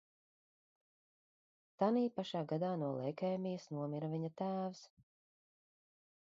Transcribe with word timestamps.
Tanī 1.83 2.03
pašā 2.15 2.41
gadā 2.53 2.73
no 2.85 2.89
leikēmijas 3.03 3.69
nomira 3.77 4.11
viņa 4.17 4.35
tēvs. 4.43 4.85